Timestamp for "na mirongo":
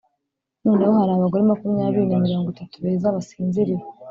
2.11-2.47